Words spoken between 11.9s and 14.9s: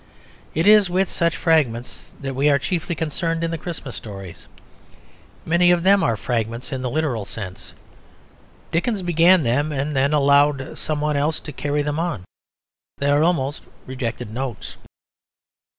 on; they are almost rejected notes.